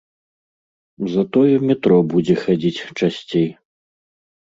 [1.15, 3.47] Затое метро будзе хадзіць часцей.